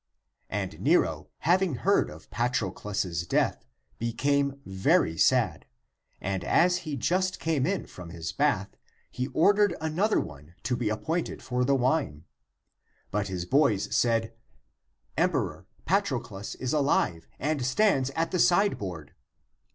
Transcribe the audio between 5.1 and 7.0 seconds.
sad, and as he